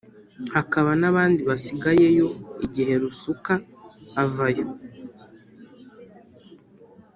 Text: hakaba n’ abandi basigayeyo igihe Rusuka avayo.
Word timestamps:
hakaba 0.55 0.89
n’ 0.99 1.03
abandi 1.11 1.41
basigayeyo 1.49 2.27
igihe 2.65 2.93
Rusuka 3.01 3.53
avayo. 4.23 4.67